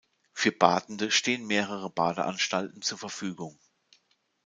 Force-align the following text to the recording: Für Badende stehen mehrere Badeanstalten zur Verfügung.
Für 0.33 0.51
Badende 0.51 1.11
stehen 1.11 1.45
mehrere 1.45 1.87
Badeanstalten 1.91 2.81
zur 2.81 2.97
Verfügung. 2.97 3.59